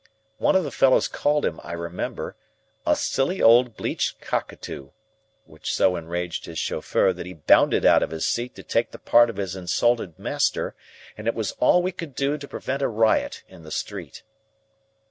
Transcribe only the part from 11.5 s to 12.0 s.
all we